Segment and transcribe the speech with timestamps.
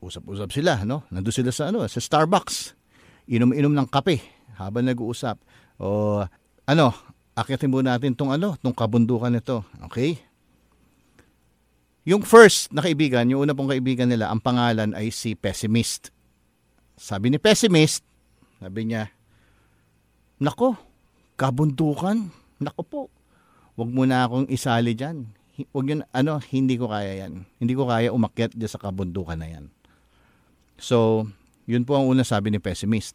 [0.00, 1.04] Usap-usap sila, no?
[1.08, 2.76] Nandun sila sa ano, sa Starbucks.
[3.28, 4.20] Inom-inom ng kape
[4.56, 5.40] habang nag-uusap.
[5.80, 6.20] O
[6.64, 6.86] ano,
[7.36, 9.64] akitin muna natin tong ano, tong kabundukan nito.
[9.90, 10.20] Okay?
[12.04, 16.12] Yung first na kaibigan, yung una pong kaibigan nila, ang pangalan ay si Pessimist.
[17.00, 18.04] Sabi ni Pessimist,
[18.60, 19.08] sabi niya,
[20.36, 20.76] Nako,
[21.40, 22.28] kabundukan,
[22.60, 23.02] nako po,
[23.74, 25.32] wag mo na akong isali dyan.
[25.54, 27.46] Wag yun, ano, hindi ko kaya yan.
[27.62, 29.70] Hindi ko kaya umakyat dyan sa kabundukan na yan.
[30.74, 31.30] So,
[31.70, 33.14] yun po ang una sabi ni Pessimist.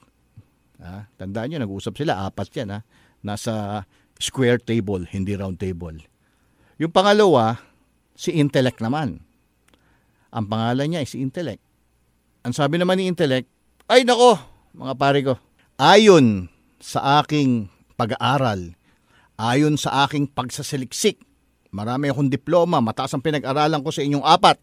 [0.79, 2.79] Ah, tandaan nyo, nag-usap sila, apat yan ha.
[3.19, 3.83] Nasa
[4.15, 5.99] square table, hindi round table.
[6.79, 7.59] Yung pangalawa,
[8.15, 9.19] si intellect naman.
[10.31, 11.59] Ang pangalan niya ay si intellect.
[12.47, 13.51] Ang sabi naman ni intellect,
[13.91, 14.39] ay nako,
[14.79, 15.35] mga pare ko,
[15.75, 16.47] ayon
[16.79, 17.67] sa aking
[17.99, 18.79] pag-aaral,
[19.35, 21.19] ayon sa aking pagsasaliksik,
[21.70, 24.58] marami akong diploma, mataas ang pinag-aralan ko sa inyong apat.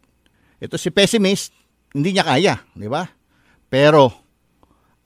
[0.63, 1.53] Ito si pessimist,
[1.93, 3.07] hindi niya kaya, di ba?
[3.67, 4.11] Pero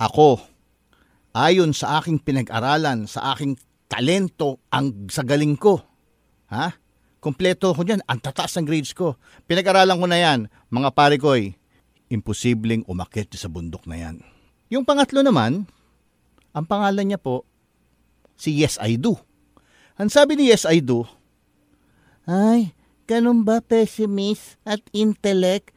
[0.01, 0.41] ako,
[1.37, 3.59] ayon sa aking pinag-aralan, sa aking
[3.91, 5.83] talento ang sa galing ko.
[6.51, 6.71] Ha?
[7.21, 8.07] Kompleto ko diyan.
[8.07, 9.19] Ang tataas ng grades ko.
[9.45, 10.49] Pinag-aralan ko na yan.
[10.73, 11.53] Mga pare ko'y
[12.11, 14.17] imposibleng umakit sa bundok na yan.
[14.71, 15.67] Yung pangatlo naman,
[16.51, 17.47] ang pangalan niya po,
[18.35, 19.19] si Yes I Do.
[20.01, 21.05] Ang sabi ni Yes I Do,
[22.29, 22.77] Ay,
[23.09, 25.73] ganun ba pessimist at intellect?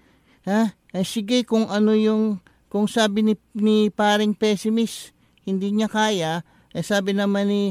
[0.47, 0.75] Ha?
[0.91, 6.83] Ay, sige, kung ano yung, kung sabi ni, ni paring pessimist, hindi niya kaya, eh
[6.83, 7.63] sabi naman ni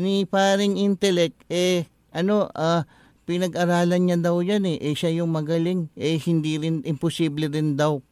[0.00, 2.82] ni paring intellect, eh, ano, ah, uh,
[3.30, 4.80] pinag-aralan niya daw yan eh.
[4.82, 5.86] Eh, siya yung magaling.
[5.94, 8.02] Eh, hindi rin, imposible rin daw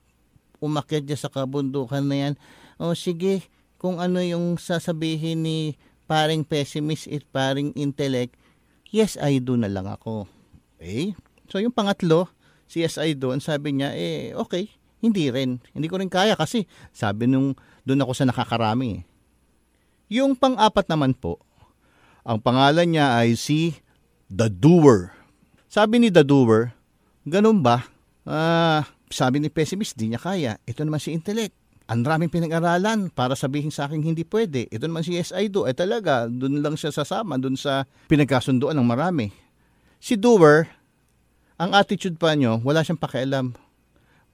[0.62, 2.34] umakyat niya sa kabundukan na yan.
[2.78, 3.42] O, sige,
[3.82, 5.74] kung ano yung sasabihin ni
[6.06, 8.38] paring pessimist at paring intellect,
[8.92, 10.28] yes, I do na lang ako.
[10.76, 11.16] Okay?
[11.48, 12.28] So, yung pangatlo,
[12.68, 14.68] si yes, I do, sabi niya, eh, okay,
[14.98, 15.62] hindi rin.
[15.72, 17.54] Hindi ko rin kaya kasi sabi nung
[17.86, 19.06] doon ako sa nakakarami.
[20.10, 21.40] Yung pang-apat naman po,
[22.26, 23.76] ang pangalan niya ay si
[24.28, 25.12] The Doer.
[25.68, 26.72] Sabi ni The Doer,
[27.24, 27.84] ganun ba?
[28.28, 30.52] Ah, sabi ni Pessimist, di niya kaya.
[30.68, 31.56] Ito naman si Intellect.
[31.88, 34.68] Ang raming pinag-aralan para sabihin sa akin hindi pwede.
[34.68, 35.64] Ito naman si SI do.
[35.64, 39.32] Eh talaga, doon lang siya sasama, doon sa pinagkasunduan ng marami.
[39.96, 40.68] Si Doer,
[41.56, 43.56] ang attitude pa nyo, wala siyang pakialam.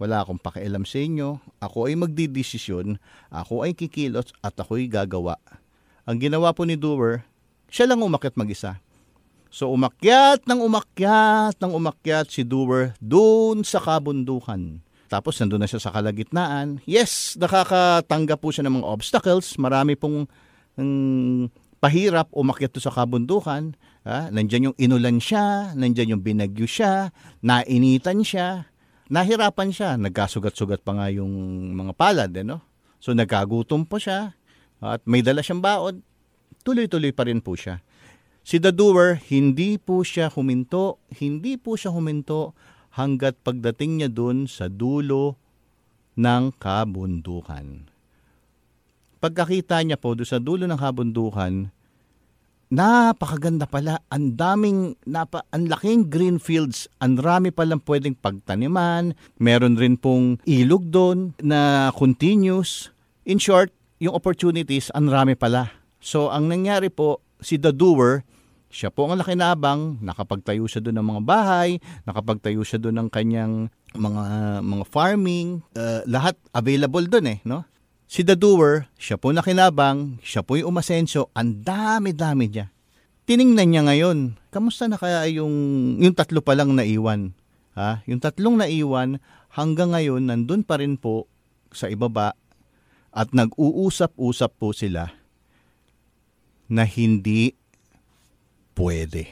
[0.02, 1.38] Wala akong pakialam sa inyo.
[1.62, 2.98] Ako ay magdidesisyon,
[3.30, 5.38] ako ay kikilos at ako'y gagawa.
[6.10, 7.22] Ang ginawa po ni Doer,
[7.70, 8.82] siya lang umakyat mag-isa.
[9.54, 14.82] So umakyat ng umakyat ng umakyat si Doer doon sa kabundukan.
[15.08, 16.80] Tapos nandun na siya sa kalagitnaan.
[16.88, 19.56] Yes, nakakatanggap po siya ng mga obstacles.
[19.60, 20.26] Marami pong
[20.76, 21.46] um,
[21.78, 23.76] pahirap umakyat to sa kabundukan.
[24.04, 24.28] Ha?
[24.32, 28.68] Nandyan yung inulan siya, nandyan yung binagyo siya, nainitan siya,
[29.08, 29.96] nahirapan siya.
[30.00, 31.32] Nagkasugat-sugat pa nga yung
[31.76, 32.32] mga palad.
[32.32, 32.64] Eh, no?
[33.00, 34.32] So nagkagutom po siya
[34.80, 36.00] at may dala siyang baon
[36.64, 37.84] tuloy-tuloy pa rin po siya.
[38.44, 42.56] Si The Doer, hindi po siya huminto, hindi po siya huminto
[42.94, 45.34] hanggat pagdating niya dun sa dulo
[46.14, 47.90] ng kabundukan.
[49.18, 51.74] Pagkakita niya po doon sa dulo ng kabundukan,
[52.70, 53.98] napakaganda pala.
[54.12, 56.86] Ang daming, napa, ang laking green fields.
[57.02, 59.16] Ang rami palang pwedeng pagtaniman.
[59.40, 62.94] Meron rin pong ilog doon na continuous.
[63.24, 65.72] In short, yung opportunities, ang rami pala.
[66.04, 68.22] So ang nangyari po, si the doer,
[68.74, 73.70] siya po ang nakinabang, nakapagtayo siya doon ng mga bahay, nakapagtayo siya doon ng kanyang
[73.94, 74.24] mga
[74.66, 77.62] mga farming, uh, lahat available doon eh, no?
[78.10, 82.74] Si the doer, siya po nakinabang, siya po yung umasenso, ang dami-dami niya.
[83.30, 84.18] Tiningnan niya ngayon,
[84.50, 85.54] kamusta na kaya yung,
[86.02, 87.30] yung tatlo pa lang naiwan?
[87.78, 88.02] Ha?
[88.10, 89.22] Yung tatlong naiwan,
[89.54, 91.30] hanggang ngayon nandun pa rin po
[91.70, 92.34] sa ibaba
[93.14, 95.14] at nag-uusap-usap po sila
[96.66, 97.54] na hindi
[98.74, 99.30] pwede.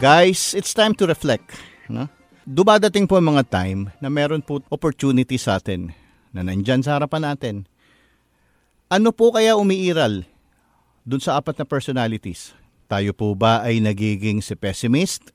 [0.00, 1.60] Guys, it's time to reflect.
[1.84, 2.08] No?
[2.48, 5.92] Dumadating po ang mga time na meron po opportunity sa atin
[6.32, 7.56] na nandyan sa harapan natin.
[8.88, 10.24] Ano po kaya umiiral
[11.04, 12.56] dun sa apat na personalities?
[12.90, 15.30] Tayo po ba ay nagiging si pessimist?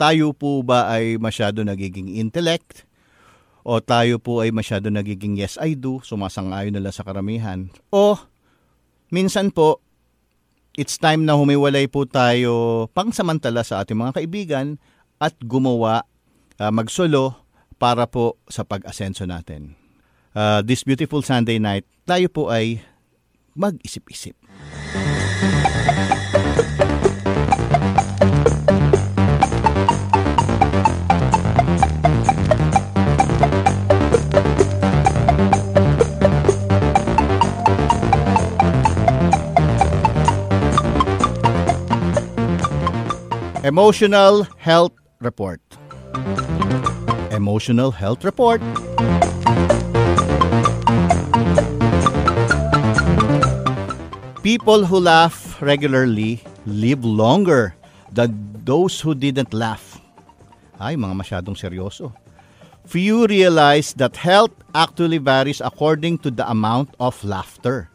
[0.00, 2.88] Tayo po ba ay masyado nagiging intellect?
[3.60, 7.68] O tayo po ay masyado nagiging yes I do, sumasang-ayon nila sa karamihan?
[7.92, 8.16] O
[9.12, 9.84] minsan po
[10.80, 14.80] it's time na humiwalay po tayo pangsamantala sa ating mga kaibigan
[15.20, 16.08] at gumawa,
[16.56, 17.36] uh, magsolo
[17.76, 19.76] para po sa pag-asenso natin.
[20.32, 22.80] Uh, this beautiful Sunday night, tayo po ay
[23.52, 24.38] mag-isip-isip.
[43.68, 45.60] Emotional Health Report.
[47.28, 48.64] Emotional Health Report.
[54.40, 57.76] People who laugh regularly live longer
[58.08, 58.32] than
[58.64, 60.00] those who didn't laugh.
[60.80, 62.16] Ay, mga masyadong seryoso.
[62.88, 67.92] Few realize that health actually varies according to the amount of laughter.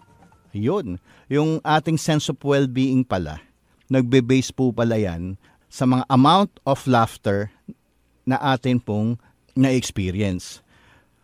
[0.53, 1.01] Yun,
[1.33, 3.41] yung ating sense of well-being pala,
[3.89, 5.33] nagbe-base po pala yan
[5.73, 7.49] sa mga amount of laughter
[8.29, 9.17] na atin pong
[9.57, 10.61] na-experience.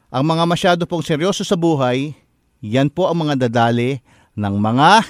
[0.09, 2.17] Ang mga masyado pong seryoso sa buhay,
[2.65, 4.01] yan po ang mga dadali
[4.33, 5.05] ng mga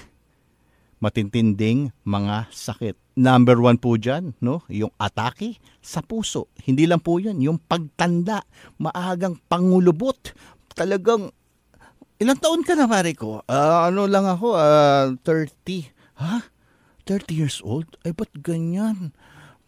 [0.99, 2.99] matintinding mga sakit.
[3.15, 4.67] Number one po dyan, no?
[4.67, 6.51] yung atake sa puso.
[6.67, 8.43] Hindi lang po yan, yung pagtanda,
[8.75, 10.35] maagang pangulubot.
[10.75, 11.31] Talagang,
[12.19, 13.39] ilang taon ka na pare ko?
[13.47, 15.95] Uh, ano lang ako, uh, 30.
[16.19, 16.59] Ha?
[17.07, 17.87] 30 years old?
[18.03, 19.15] Ay, ba't ganyan?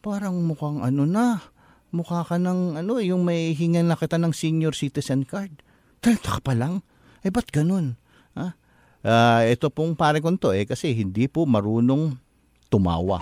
[0.01, 1.37] Parang mukhang ano na,
[1.93, 5.61] mukha ka ng ano, yung may hingan na kita ng senior citizen card.
[6.01, 6.81] Talita ka pa lang?
[7.21, 8.01] Eh, ba't ganun?
[8.33, 8.57] Ha?
[9.05, 12.17] Uh, ito pong pare ko to eh, kasi hindi po marunong
[12.73, 13.21] tumawa.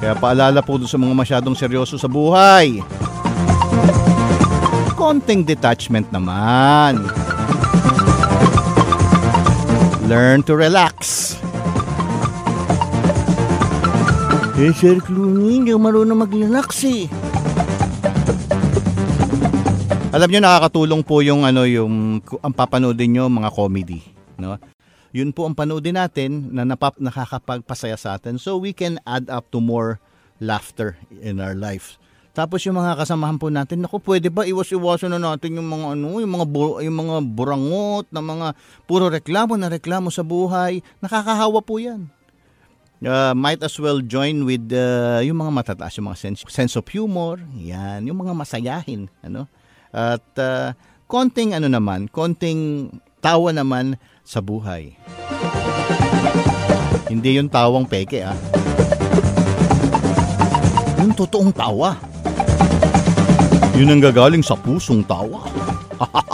[0.00, 2.78] Kaya paalala po sa mga masyadong seryoso sa buhay.
[4.94, 7.29] Konting detachment naman.
[10.10, 11.38] Learn to relax.
[14.58, 17.06] Eh, Sir Clooney, hindi marunong mag-relax eh.
[20.10, 24.02] Alam niyo nakakatulong po yung ano yung ang papanoodin niyo mga comedy,
[24.34, 24.58] no?
[25.14, 29.46] Yun po ang panoodin natin na napap nakakapagpasaya sa atin so we can add up
[29.54, 30.02] to more
[30.42, 32.02] laughter in our life.
[32.40, 36.24] Tapos yung mga kasamahan po natin, naku, pwede ba iwas-iwasan na natin yung mga ano,
[36.24, 38.56] yung mga bu- yung mga burangot na mga
[38.88, 40.80] puro reklamo na reklamo sa buhay.
[41.04, 42.08] Nakakahawa po 'yan.
[43.04, 46.88] Uh, might as well join with uh, yung mga matataas, yung mga sense, sense of
[46.88, 49.44] humor, yan, yung mga masayahin, ano?
[49.92, 50.72] At uh,
[51.04, 52.88] konting ano naman, konting
[53.20, 54.96] tawa naman sa buhay.
[57.12, 58.36] Hindi yung tawang peke ah.
[61.04, 62.09] Yung totoong tawa.
[63.78, 65.46] Yun ang gagaling sa pusong tawa.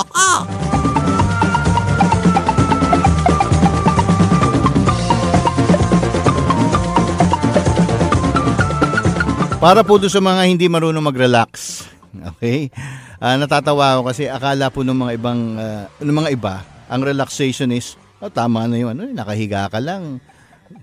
[9.57, 11.83] Para po doon sa mga hindi marunong mag-relax.
[12.37, 12.71] Okay?
[13.19, 17.73] Uh, natatawa ako kasi akala po ng mga ibang uh, ng mga iba, ang relaxation
[17.73, 20.21] is oh, tama na 'yung ano, nakahiga ka lang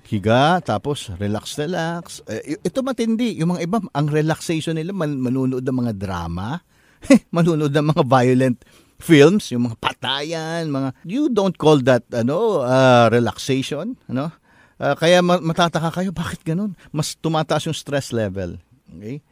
[0.08, 2.22] higa, tapos relax, relax.
[2.30, 3.38] Eh, ito matindi.
[3.40, 6.62] Yung mga iba, ang relaxation nila, man, manunood ng mga drama,
[7.36, 8.60] manunood ng mga violent
[9.04, 14.32] films, yung mga patayan, mga you don't call that ano uh, relaxation, ano?
[14.80, 16.76] Uh, kaya matataka kayo bakit ganun?
[16.92, 18.60] Mas tumataas yung stress level.
[18.90, 19.24] Okay?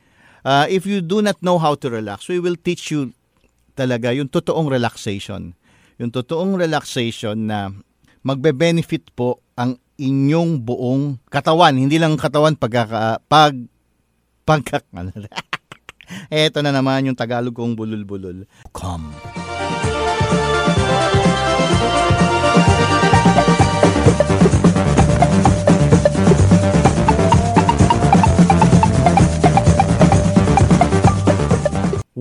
[0.45, 3.11] Uh, if you do not know how to relax, we will teach you
[3.75, 5.53] talaga yung totoong relaxation.
[5.99, 7.73] Yung totoong relaxation na
[8.21, 11.75] magbe-benefit po ang inyong buong katawan.
[11.75, 13.55] Hindi lang katawan pagkaka, pag,
[14.45, 14.85] pagkak,
[16.31, 18.43] Eto na naman yung Tagalog kong bulol-bulol.
[18.75, 19.15] Come.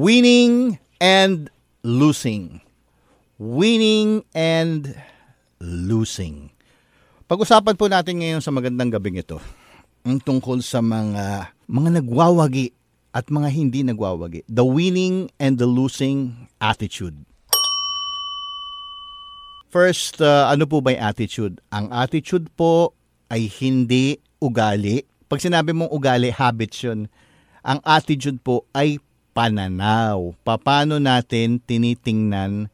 [0.01, 1.51] Winning and
[1.83, 2.63] losing.
[3.39, 4.97] Winning and
[5.61, 6.50] losing.
[7.31, 9.39] Pag-usapan po natin ngayon sa magandang gabing ito
[10.03, 12.75] ang tungkol sa mga mga nagwawagi
[13.15, 14.51] at mga hindi nagwawagi.
[14.51, 17.15] The winning and the losing attitude.
[19.71, 21.63] First, uh, ano po ba yung attitude?
[21.71, 22.99] Ang attitude po
[23.31, 25.07] ay hindi ugali.
[25.31, 27.07] Pag sinabi mong ugali, habits yun.
[27.63, 28.99] Ang attitude po ay
[29.39, 30.35] pananaw.
[30.43, 32.67] Paano natin tinitingnan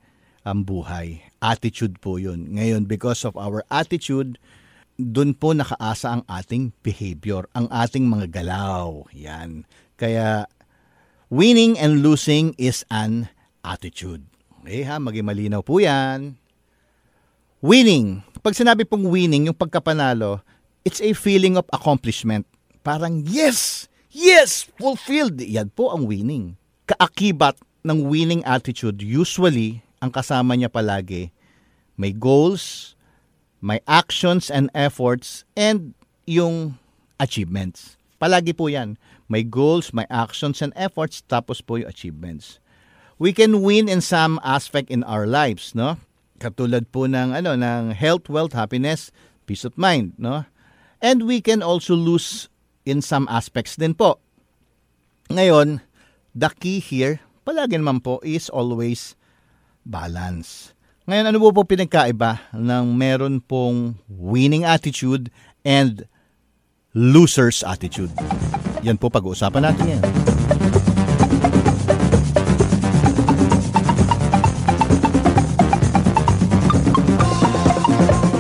[0.47, 1.27] ang buhay.
[1.43, 2.55] Attitude po yun.
[2.55, 4.39] Ngayon, because of our attitude,
[4.97, 9.05] dun po nakaasa ang ating behavior, ang ating mga galaw.
[9.13, 9.67] Yan.
[9.99, 10.47] Kaya,
[11.29, 13.29] winning and losing is an
[13.67, 14.23] attitude.
[14.63, 16.39] Okay ha, maging malinaw po yan.
[17.59, 18.23] Winning.
[18.43, 20.43] Pag sinabi pong winning, yung pagkapanalo,
[20.87, 22.47] it's a feeling of accomplishment.
[22.87, 23.91] Parang, yes!
[24.15, 24.71] Yes!
[24.79, 25.43] Fulfilled!
[25.43, 26.55] Yan po ang winning.
[26.87, 31.33] Kaakibat ng winning attitude, usually, ang kasama niya palagi,
[31.97, 32.95] may goals,
[33.65, 35.97] may actions and efforts, and
[36.29, 36.77] yung
[37.17, 37.97] achievements.
[38.21, 39.01] Palagi po yan.
[39.27, 42.61] May goals, may actions and efforts, tapos po yung achievements.
[43.17, 45.97] We can win in some aspect in our lives, no?
[46.37, 49.09] Katulad po ng ano ng health, wealth, happiness,
[49.49, 50.45] peace of mind, no?
[51.01, 52.53] And we can also lose
[52.85, 54.21] in some aspects din po.
[55.33, 55.81] Ngayon,
[56.37, 59.17] the key here, palagi naman po is always
[59.87, 60.75] balance.
[61.07, 65.31] Ngayon, ano po po pinagkaiba ng meron pong winning attitude
[65.63, 66.11] and
[66.91, 68.11] loser's attitude?
[68.83, 70.03] Yan po pag-uusapan natin yan.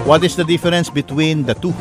[0.06, 1.74] What is the difference between the two?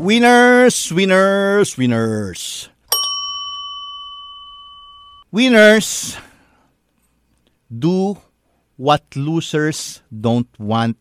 [0.00, 2.72] Winners, winners, winners.
[5.28, 6.16] Winners
[7.68, 8.16] do
[8.80, 10.96] what losers don't want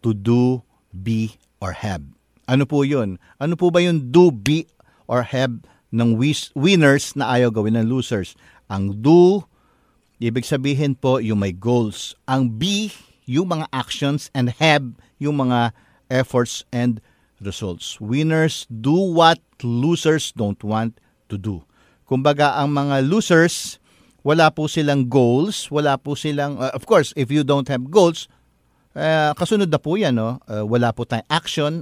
[0.00, 0.64] to do,
[0.96, 2.00] be, or have.
[2.48, 3.20] Ano po yun?
[3.36, 4.64] Ano po ba yung do, be,
[5.04, 5.52] or have
[5.92, 6.16] ng
[6.56, 8.32] winners na ayaw gawin ng losers?
[8.72, 9.44] Ang do,
[10.24, 12.16] ibig sabihin po yung may goals.
[12.24, 12.96] Ang be,
[13.28, 14.88] yung mga actions, and have,
[15.20, 15.76] yung mga
[16.08, 17.04] efforts and
[17.42, 18.00] results.
[18.00, 21.62] Winners do what losers don't want to do.
[22.08, 23.76] Kumbaga, ang mga losers,
[24.24, 28.26] wala po silang goals, wala po silang, uh, of course, if you don't have goals,
[28.96, 30.40] uh, kasunod na po yan, no?
[30.48, 31.72] Uh, wala po tayong action,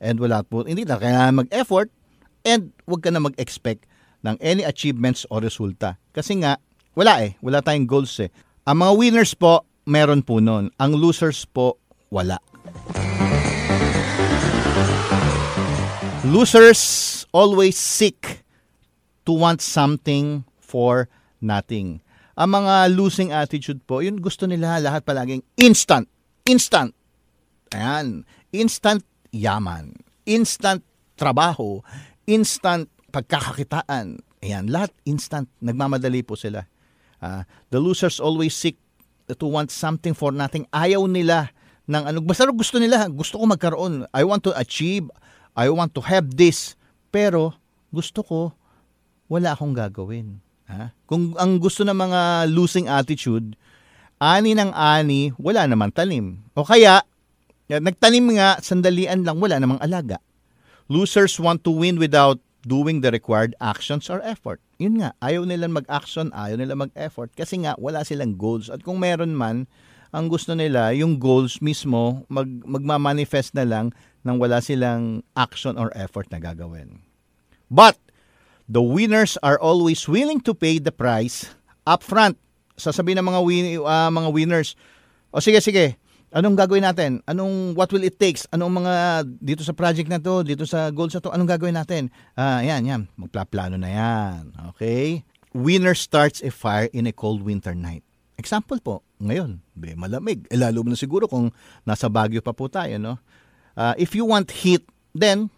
[0.00, 1.88] and wala po, hindi na kailangan mag-effort,
[2.46, 3.84] and wag ka na mag-expect
[4.24, 6.00] ng any achievements o resulta.
[6.16, 6.56] Kasi nga,
[6.96, 8.32] wala eh, wala tayong goals eh.
[8.64, 10.72] Ang mga winners po, meron po nun.
[10.80, 12.40] Ang losers po, wala.
[16.26, 18.42] Losers always seek
[19.22, 21.06] to want something for
[21.38, 22.02] nothing.
[22.34, 26.10] Ang mga losing attitude po, yun gusto nila lahat palaging instant.
[26.42, 26.90] Instant.
[27.70, 28.26] Ayan.
[28.50, 29.94] Instant yaman.
[30.26, 30.82] Instant
[31.14, 31.86] trabaho.
[32.26, 34.18] Instant pagkakakitaan.
[34.42, 34.66] Ayan.
[34.66, 35.46] Lahat instant.
[35.62, 36.66] Nagmamadali po sila.
[37.22, 38.74] Uh, the losers always seek
[39.30, 40.66] to want something for nothing.
[40.74, 41.54] Ayaw nila
[41.86, 42.18] ng ano.
[42.18, 43.06] Basta gusto nila.
[43.14, 44.10] Gusto ko magkaroon.
[44.10, 45.06] I want to achieve.
[45.56, 46.76] I want to have this.
[47.08, 47.56] Pero
[47.90, 48.52] gusto ko
[49.26, 50.38] wala akong gagawin.
[50.70, 50.94] Ha?
[51.06, 53.58] Kung ang gusto ng mga losing attitude,
[54.18, 56.42] ani ng ani, wala namang tanim.
[56.54, 57.02] O kaya,
[57.70, 60.18] nagtanim nga, sandalian lang, wala namang alaga.
[60.86, 64.58] Losers want to win without doing the required actions or effort.
[64.78, 68.66] Yun nga, ayaw nilang mag-action, ayaw nilang mag-effort kasi nga wala silang goals.
[68.66, 69.70] At kung meron man,
[70.10, 73.94] ang gusto nila, yung goals mismo, mag, magmamanifest na lang
[74.26, 76.98] nang wala silang action or effort na gagawin.
[77.70, 77.94] But,
[78.66, 81.54] the winners are always willing to pay the price
[81.86, 82.34] upfront.
[82.76, 84.74] Sasabihin ng mga win, uh, mga winners,
[85.30, 85.96] o sige sige,
[86.34, 87.22] anong gagawin natin?
[87.24, 88.44] Anong what will it takes?
[88.52, 92.12] Anong mga dito sa project na to, dito sa goals na to, anong gagawin natin?
[92.36, 93.02] Ah, uh, yan, yan.
[93.16, 94.52] Magplaplano na yan.
[94.74, 95.24] Okay?
[95.56, 98.04] Winner starts a fire in a cold winter night.
[98.36, 100.44] Example po, ngayon, be, malamig.
[100.52, 101.48] E lalo na siguro kung
[101.88, 103.16] nasa Baguio pa po tayo, no?
[103.76, 105.52] Uh, if you want heat, then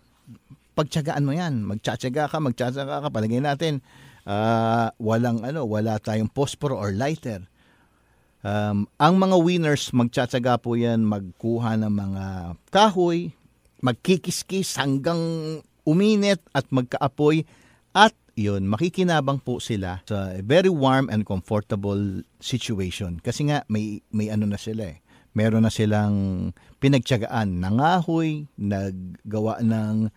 [0.74, 1.62] pagtiyagaan mo yan.
[1.62, 3.08] Magtsatsaga ka, magtsatsaga ka.
[3.14, 3.80] Palagay natin,
[4.26, 7.46] uh, walang ano, wala tayong posporo or lighter.
[8.42, 12.24] Um, ang mga winners, magtsatsaga po yan, magkuha ng mga
[12.70, 13.34] kahoy,
[13.82, 15.18] magkikiskis hanggang
[15.82, 17.46] uminit at magkaapoy
[17.94, 23.18] at yun, makikinabang po sila sa very warm and comfortable situation.
[23.18, 25.02] Kasi nga, may, may ano na sila eh.
[25.38, 26.50] Meron na silang
[26.82, 30.10] pinagtiyagaan, nangahoy, naggawa ng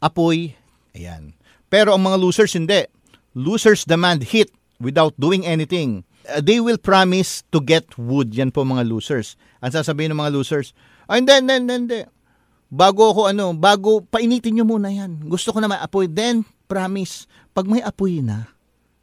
[0.00, 0.56] apoy,
[0.96, 1.36] ayan.
[1.68, 2.88] Pero ang mga losers hindi.
[3.36, 4.48] Losers demand hit
[4.80, 6.08] without doing anything.
[6.24, 8.32] Uh, they will promise to get wood.
[8.32, 9.36] Yan po mga losers.
[9.60, 10.72] Ang sasabihin ng mga losers,
[11.08, 12.00] ay hindi, hindi, hindi, hindi.
[12.72, 15.28] Bago ako ano, bago, painitin nyo muna yan.
[15.28, 16.08] Gusto ko na may apoy.
[16.08, 18.48] Then, promise, pag may apoy na,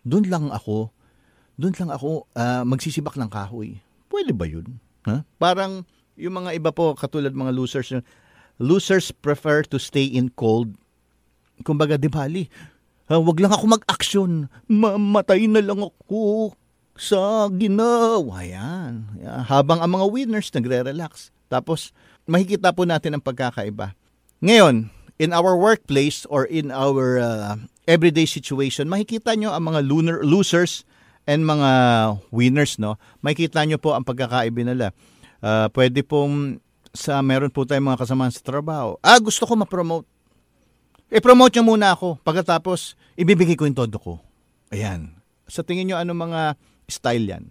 [0.02, 0.90] doon lang ako,
[1.60, 3.78] doon lang ako uh, magsisibak ng kahoy.
[4.10, 4.82] Pwede ba yun?
[5.08, 5.24] Huh?
[5.40, 5.88] Parang
[6.20, 7.96] yung mga iba po, katulad mga losers,
[8.60, 10.76] losers prefer to stay in cold.
[11.64, 12.52] Kumbaga, di bali,
[13.08, 14.52] uh, wag lang ako mag-action.
[14.68, 16.54] Mamatay na lang ako
[17.00, 18.44] sa ginawa.
[18.44, 19.24] Yan.
[19.48, 21.32] Habang ang mga winners nagre-relax.
[21.48, 21.96] Tapos,
[22.28, 23.96] makikita po natin ang pagkakaiba.
[24.44, 27.56] Ngayon, in our workplace or in our uh,
[27.88, 30.84] everyday situation, makikita nyo ang mga lunar, losers
[31.30, 31.70] and mga
[32.34, 32.98] winners, no?
[33.22, 34.90] Makikita nyo po ang pagkakaiba nila.
[35.40, 36.58] Uh, pwede pong
[36.90, 38.98] sa meron po tayong mga kasamahan sa trabaho.
[39.06, 40.10] Ah, gusto ko ma-promote.
[41.14, 42.18] I-promote nyo muna ako.
[42.26, 44.14] Pagkatapos, ibibigay ko yung todo ko.
[44.74, 45.14] Ayan.
[45.46, 46.58] Sa tingin nyo, ano mga
[46.90, 47.46] style yan?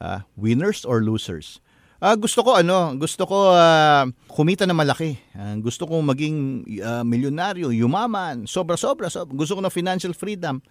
[0.00, 1.60] Uh, winners or losers?
[2.00, 5.20] Uh, gusto ko ano, gusto ko uh, kumita na malaki.
[5.36, 9.12] Uh, gusto ko maging uh, milyonaryo, yumaman, sobra-sobra.
[9.12, 9.36] sobra.
[9.36, 10.64] Gusto ko na financial freedom.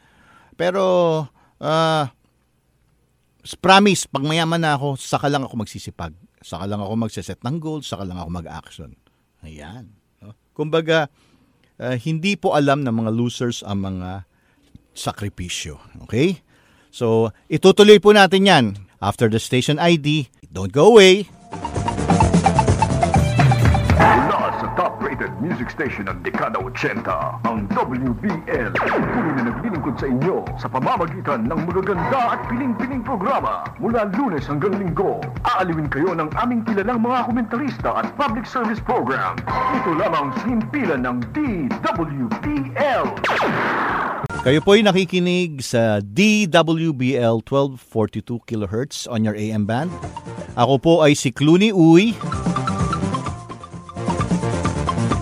[0.58, 0.82] Pero
[1.62, 2.04] uh,
[3.60, 6.12] promise, pag mayaman na ako, saka lang ako magsisipag.
[6.40, 8.92] Saka lang ako magseset ng goals, saka lang ako mag-action.
[9.44, 9.92] Ayan.
[10.20, 10.36] No?
[10.56, 11.08] Kumbaga,
[11.80, 14.28] uh, hindi po alam ng mga losers ang mga
[14.96, 15.80] sakripisyo.
[16.08, 16.44] Okay?
[16.92, 18.66] So, itutuloy po natin yan
[19.00, 21.39] after the station ID Don't go away!
[25.50, 27.02] Music station ng Dekada 80,
[27.50, 28.70] ang WBL.
[28.78, 33.66] Tuloy na naglilingkod sa inyo sa pamamagitan ng magaganda at piling-piling programa.
[33.82, 35.18] Mula lunes hanggang linggo,
[35.58, 39.42] aaliwin kayo ng aming kilalang mga komentarista at public service program.
[39.50, 43.06] Ito lamang sa himpilan ng DWBL.
[44.40, 49.90] Kayo po ay nakikinig sa DWBL 1242 kHz on your AM band.
[50.56, 52.14] Ako po ay si Clooney Uy.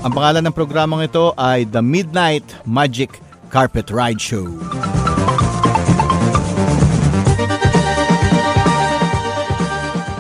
[0.08, 3.20] Ang pangalan ng programang ito ay The Midnight Magic
[3.52, 4.48] Carpet Ride Show.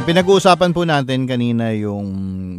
[0.04, 2.12] Pinag-uusapan po natin kanina yung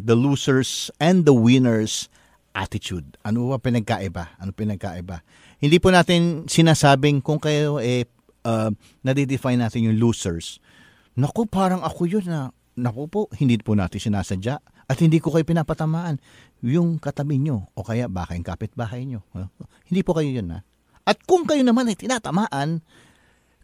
[0.08, 2.08] the losers and the winners
[2.56, 3.20] attitude.
[3.20, 4.40] Ano ba pinagkaiba?
[4.40, 5.20] Ano pinagkaiba?
[5.60, 8.08] Hindi po natin sinasabing kung kayo eh
[8.48, 8.72] uh,
[9.04, 10.64] nadidefine natin yung losers.
[11.12, 12.56] Naku, parang ako yun na.
[12.72, 14.77] Naku po, hindi po natin sinasadya.
[14.88, 16.16] At hindi ko kayo pinapatamaan.
[16.64, 19.20] Yung katabi nyo o kaya baka yung kapitbahay nyo.
[19.84, 20.64] Hindi po kayo yun ha.
[21.04, 22.80] At kung kayo naman ay tinatamaan,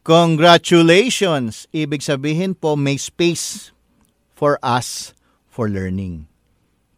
[0.05, 1.65] congratulations!
[1.73, 3.73] Ibig sabihin po may space
[4.37, 5.17] for us
[5.49, 6.29] for learning.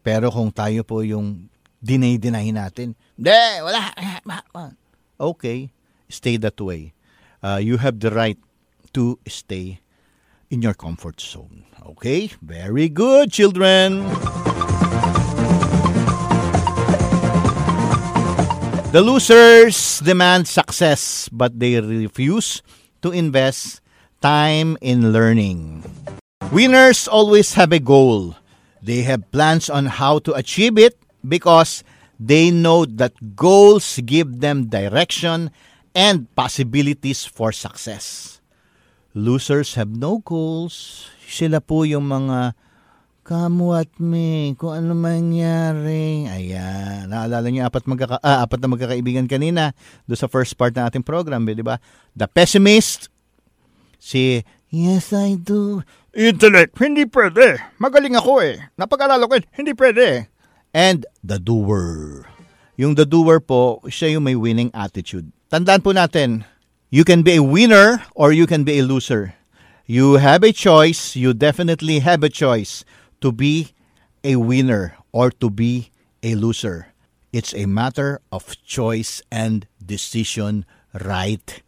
[0.07, 1.51] Pero kung tayo po yung
[1.83, 3.91] dinay-deny natin, de, wala,
[5.19, 5.71] okay,
[6.11, 6.95] stay that way.
[7.43, 8.39] Uh, you have the right
[8.91, 9.79] to stay
[10.51, 11.65] in your comfort zone.
[11.85, 12.31] Okay?
[12.43, 14.05] Very good, children.
[18.93, 22.63] The losers demand success, but they refuse
[23.03, 23.81] to invest
[24.23, 25.85] time in learning.
[26.51, 28.37] Winners always have a goal.
[28.81, 31.85] They have plans on how to achieve it because
[32.19, 35.51] they know that goals give them direction
[35.95, 38.41] and possibilities for success.
[39.17, 41.09] Losers have no goals.
[41.25, 42.53] Sila po yung mga
[43.27, 46.31] Kamu at me, kung ano mangyari.
[46.31, 47.11] Ayan.
[47.11, 49.75] Naalala niyo apat, magkaka, ah, apat na magkakaibigan kanina
[50.07, 51.83] do sa first part ng ating program, di ba?
[52.15, 53.11] The pessimist,
[53.99, 55.83] si Yes, I do.
[56.15, 57.59] Intellect, hindi pwede.
[57.83, 58.63] Magaling ako eh.
[58.79, 60.31] Napag-alala ko, hindi pwede
[60.77, 62.29] and the doer.
[62.77, 65.33] Yung the doer po, siya yung may winning attitude.
[65.49, 66.45] Tandaan po natin,
[66.91, 69.35] you can be a winner or you can be a loser.
[69.87, 72.85] You have a choice, you definitely have a choice
[73.21, 73.73] to be
[74.25, 75.91] a winner or to be
[76.23, 76.89] a loser.
[77.33, 80.65] It's a matter of choice and decision
[81.05, 81.63] right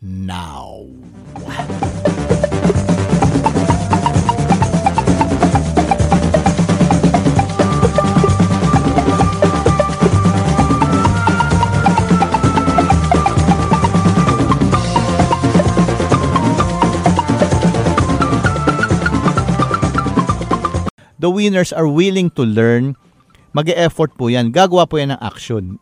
[0.00, 0.86] now.
[21.22, 22.98] the winners are willing to learn,
[23.54, 24.50] mag effort po yan.
[24.50, 25.78] Gagawa po yan ng action.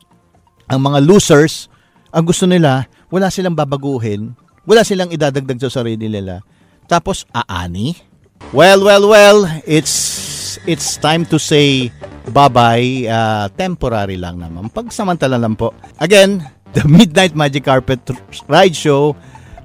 [0.68, 1.66] Ang mga losers,
[2.12, 4.37] ang gusto nila, wala silang babaguhin,
[4.68, 6.44] wala silang idadagdag sa sarili nila.
[6.87, 8.11] Tapos, aani,
[8.50, 11.92] Well, well, well, it's it's time to say
[12.35, 13.07] bye-bye.
[13.07, 14.72] Uh, temporary lang naman.
[14.72, 15.70] Pagsamantala lang po.
[16.03, 16.42] Again,
[16.74, 18.03] the Midnight Magic Carpet
[18.50, 19.14] Ride Show,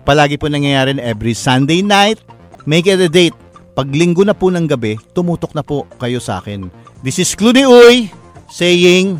[0.05, 2.21] palagi po nangyayari every Sunday night.
[2.69, 3.33] Make it a date.
[3.75, 6.71] Pag linggo na po ng gabi, tumutok na po kayo sa akin.
[7.03, 8.07] This is Clooney Uy
[8.47, 9.19] saying,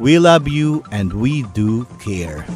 [0.00, 2.48] We love you and we do care.